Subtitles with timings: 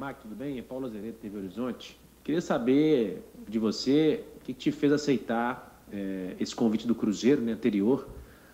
[0.00, 0.58] Mac, tudo bem?
[0.58, 2.00] É Paulo Azeredo, TV Horizonte.
[2.24, 7.52] Queria saber de você o que te fez aceitar é, esse convite do Cruzeiro né,
[7.52, 8.08] anterior,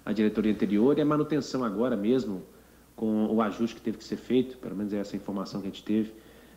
[0.05, 2.43] a diretoria anterior, e a manutenção agora mesmo,
[2.97, 5.71] com o ajuste que teve que ser feito, pelo menos é essa informação que a
[5.71, 6.13] gente teve,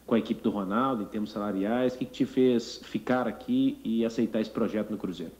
[0.08, 1.94] com a equipe do Ronaldo, em termos salariais.
[1.94, 5.34] O que te fez ficar aqui e aceitar esse projeto no Cruzeiro?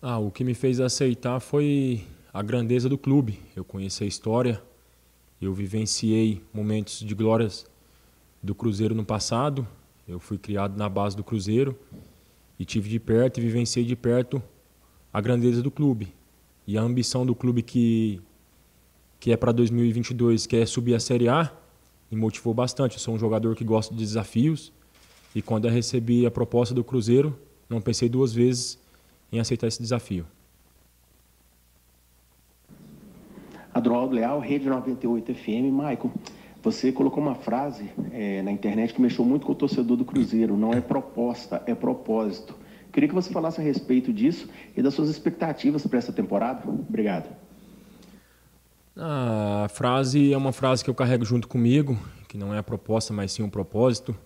[0.00, 3.40] Ah, o que me fez aceitar foi a grandeza do clube.
[3.56, 4.62] Eu conheci a história,
[5.42, 7.66] eu vivenciei momentos de glórias
[8.42, 9.66] do Cruzeiro no passado.
[10.06, 11.78] Eu fui criado na base do Cruzeiro
[12.58, 14.42] e tive de perto e vivenciei de perto
[15.12, 16.12] a grandeza do clube
[16.66, 18.20] e a ambição do clube que
[19.20, 21.52] que é para 2022, que é subir a Série A,
[22.08, 22.94] me motivou bastante.
[22.94, 24.72] Eu sou um jogador que gosta de desafios
[25.34, 27.36] e quando eu recebi a proposta do Cruzeiro,
[27.68, 28.78] não pensei duas vezes
[29.32, 30.24] em aceitar esse desafio.
[33.74, 35.72] Adroaldo Leal, Rede 98 FM.
[35.72, 36.10] Maicon,
[36.62, 40.56] você colocou uma frase é, na internet que mexeu muito com o torcedor do Cruzeiro.
[40.56, 42.54] Não é proposta, é propósito.
[42.92, 46.68] Queria que você falasse a respeito disso e das suas expectativas para essa temporada.
[46.68, 47.28] Obrigado.
[48.96, 53.12] A frase é uma frase que eu carrego junto comigo, que não é a proposta,
[53.12, 54.16] mas sim um propósito,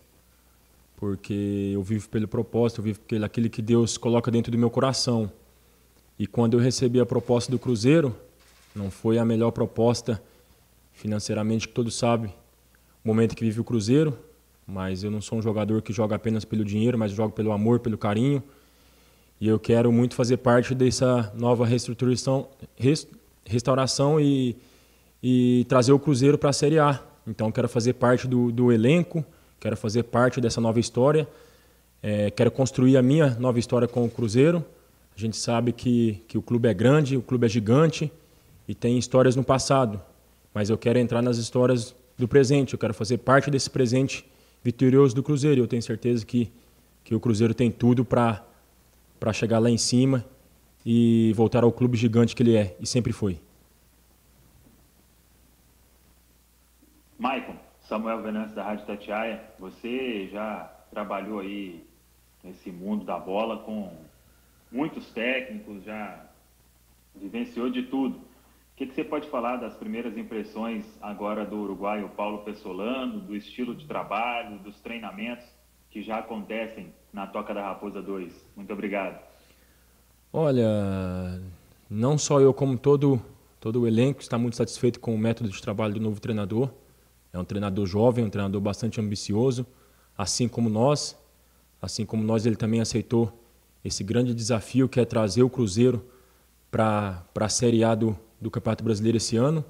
[0.96, 4.70] porque eu vivo pelo propósito, eu vivo pelo aquilo que Deus coloca dentro do meu
[4.70, 5.30] coração.
[6.18, 8.16] E quando eu recebi a proposta do Cruzeiro,
[8.74, 10.22] não foi a melhor proposta
[11.02, 12.32] financeiramente, que todos sabem
[13.04, 14.16] o momento que vive o Cruzeiro,
[14.64, 17.80] mas eu não sou um jogador que joga apenas pelo dinheiro, mas jogo pelo amor,
[17.80, 18.40] pelo carinho.
[19.40, 22.48] E eu quero muito fazer parte dessa nova reestruturação,
[23.44, 24.56] restauração e,
[25.20, 27.02] e trazer o Cruzeiro para a Série A.
[27.26, 29.24] Então quero fazer parte do, do elenco,
[29.58, 31.28] quero fazer parte dessa nova história,
[32.00, 34.64] é, quero construir a minha nova história com o Cruzeiro.
[35.16, 38.12] A gente sabe que, que o clube é grande, o clube é gigante
[38.68, 40.00] e tem histórias no passado,
[40.54, 44.24] mas eu quero entrar nas histórias do presente, eu quero fazer parte desse presente
[44.62, 45.60] vitorioso do Cruzeiro.
[45.60, 46.52] Eu tenho certeza que,
[47.02, 48.42] que o Cruzeiro tem tudo para
[49.32, 50.24] chegar lá em cima
[50.84, 53.40] e voltar ao clube gigante que ele é e sempre foi.
[57.18, 61.84] Maicon, Samuel Venâncio da Rádio Tatiaia, você já trabalhou aí
[62.42, 63.96] nesse mundo da bola com
[64.70, 66.26] muitos técnicos, já
[67.14, 68.20] vivenciou de tudo.
[68.72, 73.36] O que, que você pode falar das primeiras impressões agora do uruguaio Paulo Pessolano, do
[73.36, 75.44] estilo de trabalho, dos treinamentos
[75.90, 78.32] que já acontecem na Toca da Raposa 2?
[78.56, 79.22] Muito obrigado.
[80.32, 81.40] Olha,
[81.88, 83.20] não só eu, como todo,
[83.60, 86.70] todo o elenco está muito satisfeito com o método de trabalho do novo treinador.
[87.30, 89.66] É um treinador jovem, um treinador bastante ambicioso,
[90.16, 91.14] assim como nós.
[91.80, 93.30] Assim como nós, ele também aceitou
[93.84, 96.02] esse grande desafio que é trazer o Cruzeiro
[96.70, 99.64] para a Série A do, do Campeonato Brasileiro esse ano.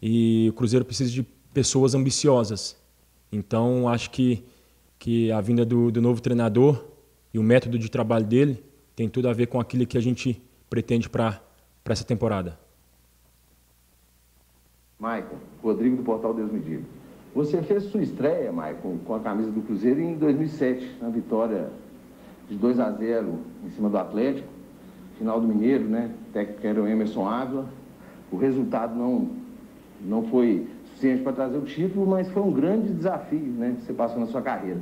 [0.00, 1.22] E o Cruzeiro precisa de
[1.52, 2.76] pessoas ambiciosas.
[3.32, 4.44] Então, acho que,
[4.98, 6.84] que a vinda do, do novo treinador
[7.34, 8.62] e o método de trabalho dele
[8.94, 11.40] tem tudo a ver com aquilo que a gente pretende para
[11.86, 12.58] essa temporada.
[14.98, 16.82] Maicon, Rodrigo do Portal Deus Me Diga.
[17.34, 21.70] Você fez sua estreia, Maicon, com a camisa do Cruzeiro em 2007, na vitória
[22.48, 24.48] de 2 a 0 em cima do Atlético,
[25.18, 26.10] final do Mineiro, né?
[26.28, 27.66] O técnico era o Emerson Ávila.
[28.30, 29.30] O resultado não,
[30.00, 33.76] não foi suficiente para trazer o título, mas foi um grande desafio, né?
[33.78, 34.80] Que você passou na sua carreira.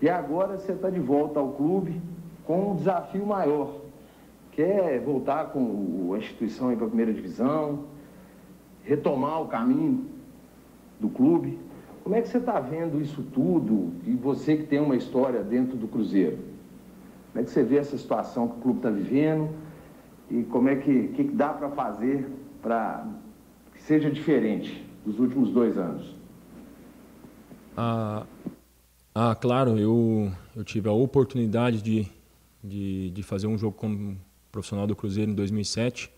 [0.00, 2.00] E agora você está de volta ao clube,
[2.44, 3.80] com um desafio maior,
[4.52, 7.84] que é voltar com a instituição para a primeira divisão,
[8.82, 10.06] retomar o caminho
[11.00, 11.58] do clube.
[12.02, 13.92] Como é que você está vendo isso tudo?
[14.06, 16.38] E você que tem uma história dentro do Cruzeiro.
[17.32, 19.48] Como é que você vê essa situação que o clube está vivendo?
[20.30, 22.26] E como é que, que dá para fazer
[22.64, 23.06] para
[23.74, 26.16] que seja diferente dos últimos dois anos?
[27.76, 28.26] Ah,
[29.14, 32.08] ah claro, eu, eu tive a oportunidade de,
[32.62, 34.18] de, de fazer um jogo como
[34.50, 36.10] profissional do Cruzeiro em 2007.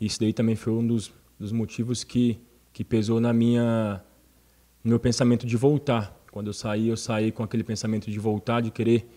[0.00, 2.40] E isso daí também foi um dos, dos motivos que,
[2.72, 4.02] que pesou na minha,
[4.82, 6.18] no meu pensamento de voltar.
[6.32, 9.08] Quando eu saí, eu saí com aquele pensamento de voltar, de querer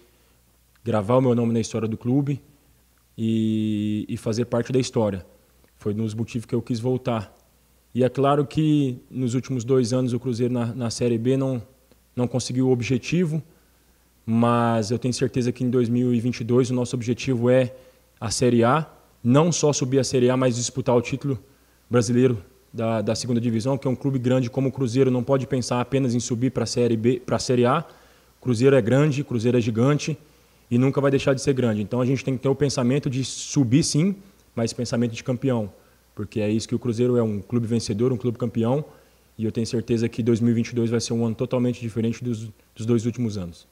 [0.83, 2.43] gravar o meu nome na história do clube
[3.17, 5.32] e, e fazer parte da história.
[5.83, 7.37] Foi nos motivos que eu quis voltar.
[7.93, 11.61] E é claro que nos últimos dois anos o Cruzeiro na, na Série B não,
[12.15, 13.43] não conseguiu o objetivo,
[14.25, 17.75] mas eu tenho certeza que em 2022 o nosso objetivo é
[18.17, 18.89] a Série A,
[19.21, 21.37] não só subir a Série A, mas disputar o título
[21.89, 22.41] brasileiro
[22.73, 25.81] da, da segunda divisão, que é um clube grande como o Cruzeiro não pode pensar
[25.81, 27.83] apenas em subir para a Série B, para a Série A.
[28.39, 30.17] Cruzeiro é grande, Cruzeiro é gigante
[30.71, 31.81] e nunca vai deixar de ser grande.
[31.81, 34.15] Então a gente tem que ter o pensamento de subir sim,
[34.55, 35.71] mas pensamento de campeão,
[36.15, 38.83] porque é isso que o Cruzeiro é um clube vencedor, um clube campeão,
[39.35, 43.05] E eu tenho certeza que 2022 vai ser um ano totalmente diferente dos, dos dois
[43.07, 43.65] últimos anos.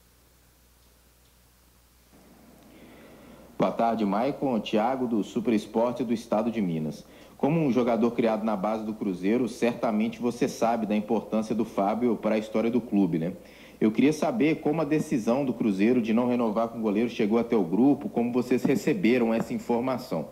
[3.56, 4.58] Boa tarde, Maicon.
[4.58, 7.04] Tiago, do Super Esporte do Estado de Minas.
[7.38, 12.16] Como um jogador criado na base do Cruzeiro, certamente você sabe da importância do Fábio
[12.16, 13.34] para a história do clube, né?
[13.80, 17.38] Eu queria saber como a decisão do Cruzeiro de não renovar com o goleiro chegou
[17.38, 20.28] até o grupo, como vocês receberam essa informação.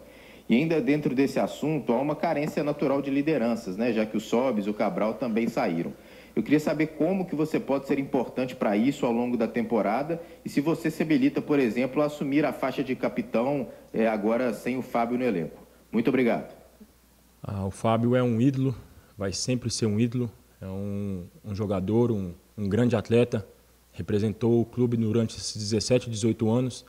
[0.50, 3.93] E ainda dentro desse assunto, há uma carência natural de lideranças, né?
[3.93, 5.93] já que o Sobes e o Cabral também saíram.
[6.35, 10.20] Eu queria saber como que você pode ser importante para isso ao longo da temporada
[10.44, 14.52] e se você se habilita, por exemplo, a assumir a faixa de capitão é, agora
[14.52, 15.56] sem o Fábio no elenco.
[15.93, 16.52] Muito obrigado.
[17.41, 18.75] Ah, o Fábio é um ídolo,
[19.17, 20.29] vai sempre ser um ídolo,
[20.61, 23.47] é um, um jogador, um, um grande atleta,
[23.93, 26.85] representou o clube durante esses 17, 18 anos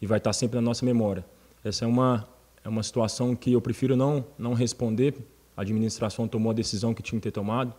[0.00, 1.24] e vai estar sempre na nossa memória.
[1.64, 2.28] Essa é uma
[2.64, 5.14] é uma situação que eu prefiro não, não responder.
[5.56, 7.72] A administração tomou a decisão que tinha que ter tomado.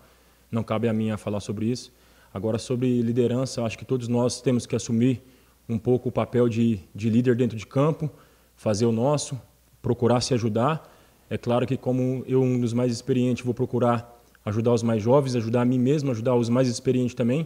[0.52, 1.92] Não cabe a mim falar sobre isso.
[2.34, 5.22] Agora, sobre liderança, acho que todos nós temos que assumir
[5.70, 8.10] um pouco o papel de, de líder dentro de campo,
[8.56, 9.40] fazer o nosso,
[9.82, 10.90] procurar se ajudar.
[11.30, 15.36] É claro que, como eu, um dos mais experientes, vou procurar ajudar os mais jovens,
[15.36, 17.46] ajudar a mim mesmo, ajudar os mais experientes também,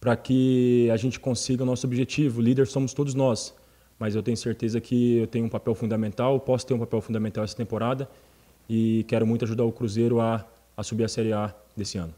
[0.00, 2.40] para que a gente consiga o nosso objetivo.
[2.40, 3.54] Líder somos todos nós
[3.98, 7.42] mas eu tenho certeza que eu tenho um papel fundamental, posso ter um papel fundamental
[7.42, 8.08] essa temporada
[8.68, 10.44] e quero muito ajudar o Cruzeiro a,
[10.76, 12.14] a subir a Série A desse ano.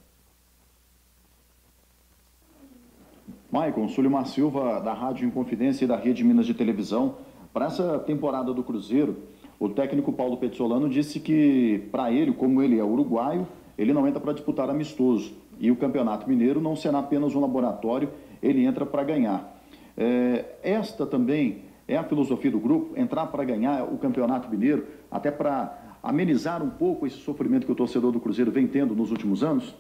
[3.51, 7.17] Maicon, Sulimar Silva, da Rádio Inconfidência e da Rede Minas de Televisão.
[7.53, 9.17] Para essa temporada do Cruzeiro,
[9.59, 14.21] o técnico Paulo Petzolano disse que, para ele, como ele é uruguaio, ele não entra
[14.21, 15.33] para disputar amistoso.
[15.59, 18.11] E o Campeonato Mineiro não será apenas um laboratório,
[18.41, 19.61] ele entra para ganhar.
[19.97, 25.29] É, esta também é a filosofia do grupo, entrar para ganhar o Campeonato Mineiro, até
[25.29, 29.43] para amenizar um pouco esse sofrimento que o torcedor do Cruzeiro vem tendo nos últimos
[29.43, 29.75] anos?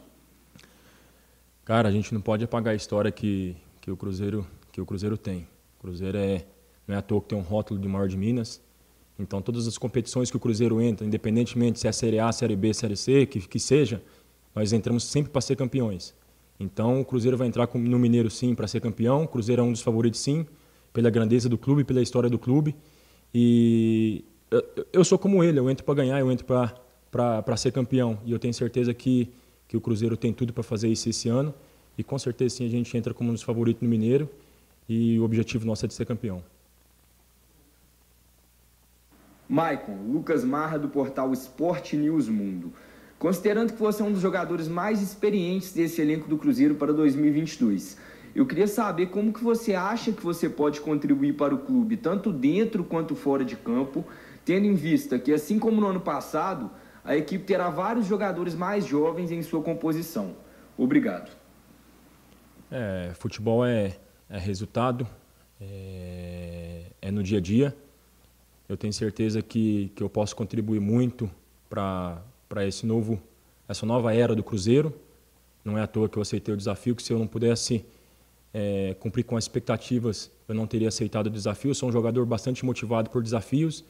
[1.64, 5.16] Cara, a gente não pode apagar a história que, que, o, Cruzeiro, que o Cruzeiro
[5.16, 5.46] tem.
[5.78, 6.44] O Cruzeiro é,
[6.86, 8.60] não é à toa que tem um rótulo de maior de Minas.
[9.16, 12.56] Então, todas as competições que o Cruzeiro entra, independentemente se é a Série A, Série
[12.56, 14.02] B, Série C, que, que seja,
[14.52, 16.12] nós entramos sempre para ser campeões.
[16.58, 19.22] Então, o Cruzeiro vai entrar no Mineiro, sim, para ser campeão.
[19.22, 20.44] O Cruzeiro é um dos favoritos, sim
[20.92, 22.74] pela grandeza do clube, pela história do clube.
[23.34, 24.24] E
[24.92, 28.18] eu sou como ele, eu entro para ganhar, eu entro para ser campeão.
[28.24, 29.30] E eu tenho certeza que,
[29.68, 31.54] que o Cruzeiro tem tudo para fazer isso esse ano.
[31.96, 34.28] E com certeza sim a gente entra como um dos favoritos no Mineiro.
[34.88, 36.42] E o objetivo nosso é de ser campeão.
[39.48, 42.72] Maicon, Lucas Marra do portal Esporte News Mundo.
[43.18, 47.98] Considerando que você é um dos jogadores mais experientes desse elenco do Cruzeiro para 2022,
[48.34, 52.32] eu queria saber como que você acha que você pode contribuir para o clube, tanto
[52.32, 54.04] dentro quanto fora de campo,
[54.44, 56.70] tendo em vista que, assim como no ano passado,
[57.04, 60.34] a equipe terá vários jogadores mais jovens em sua composição.
[60.76, 61.30] Obrigado.
[62.70, 63.96] É, futebol é,
[64.28, 65.06] é resultado,
[65.60, 67.76] é, é, no dia a dia.
[68.68, 71.28] Eu tenho certeza que, que eu posso contribuir muito
[71.68, 72.22] para
[72.66, 73.20] esse novo
[73.70, 74.92] essa nova era do Cruzeiro.
[75.64, 77.86] Não é à toa que eu aceitei o desafio, que se eu não pudesse
[78.52, 81.70] é, cumprir com as expectativas, eu não teria aceitado o desafio.
[81.70, 83.84] Eu sou um jogador bastante motivado por desafios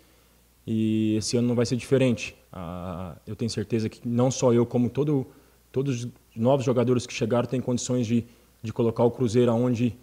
[0.67, 2.37] e esse ano não vai ser diferente.
[2.53, 5.27] Ah, eu tenho certeza que não só eu, como todo,
[5.73, 8.25] todos os novos jogadores que chegaram têm condições de,
[8.63, 9.97] de colocar o Cruzeiro aonde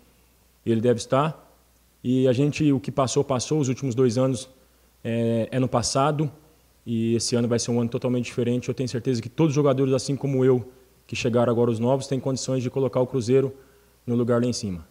[0.65, 1.45] ele deve estar.
[2.03, 3.59] E a gente, o que passou, passou.
[3.59, 4.49] Os últimos dois anos
[5.03, 6.31] é, é no passado
[6.85, 8.69] e esse ano vai ser um ano totalmente diferente.
[8.69, 10.71] Eu tenho certeza que todos os jogadores, assim como eu,
[11.05, 13.53] que chegaram agora os novos, têm condições de colocar o Cruzeiro
[14.07, 14.87] no lugar lá em cima.